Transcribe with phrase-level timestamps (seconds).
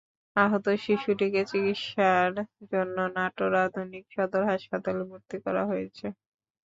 [0.35, 2.31] আহত শিশুটিকে চিকিৎসার
[2.71, 6.05] জন্য নাটোর আধুনিক সদর হাসপাতালে ভর্তি করা হয়েছে।